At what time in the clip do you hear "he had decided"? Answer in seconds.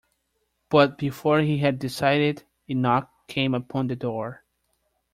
1.41-2.41